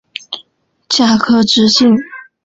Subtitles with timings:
[0.89, 1.95] 甲壳直径。